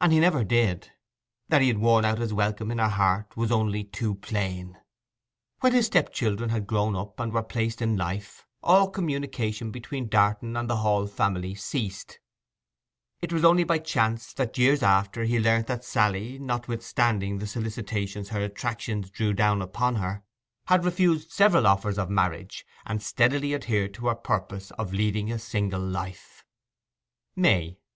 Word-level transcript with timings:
And 0.00 0.12
he 0.12 0.18
never 0.18 0.42
did. 0.42 0.90
That 1.48 1.62
he 1.62 1.68
had 1.68 1.78
worn 1.78 2.04
out 2.04 2.18
his 2.18 2.34
welcome 2.34 2.72
in 2.72 2.78
her 2.78 2.88
heart 2.88 3.36
was 3.36 3.52
only 3.52 3.84
too 3.84 4.16
plain. 4.16 4.78
When 5.60 5.72
his 5.72 5.86
step 5.86 6.12
children 6.12 6.50
had 6.50 6.66
grown 6.66 6.96
up, 6.96 7.20
and 7.20 7.32
were 7.32 7.44
placed 7.44 7.80
out 7.80 7.84
in 7.86 7.96
life, 7.96 8.48
all 8.64 8.90
communication 8.90 9.70
between 9.70 10.08
Darton 10.08 10.56
and 10.56 10.68
the 10.68 10.78
Hall 10.78 11.06
family 11.06 11.54
ceased. 11.54 12.18
It 13.20 13.32
was 13.32 13.44
only 13.44 13.62
by 13.62 13.78
chance 13.78 14.32
that, 14.32 14.58
years 14.58 14.82
after, 14.82 15.22
he 15.22 15.38
learnt 15.38 15.68
that 15.68 15.84
Sally, 15.84 16.36
notwithstanding 16.40 17.38
the 17.38 17.46
solicitations 17.46 18.30
her 18.30 18.42
attractions 18.42 19.08
drew 19.08 19.32
down 19.32 19.62
upon 19.62 19.94
her, 19.94 20.24
had 20.66 20.84
refused 20.84 21.30
several 21.30 21.68
offers 21.68 21.96
of 21.96 22.10
marriage, 22.10 22.66
and 22.84 23.00
steadily 23.00 23.54
adhered 23.54 23.94
to 23.94 24.08
her 24.08 24.16
purpose 24.16 24.72
of 24.72 24.92
leading 24.92 25.30
a 25.30 25.38
single 25.38 25.78
life 25.80 26.44
May 27.36 27.78
1884. 27.78 27.82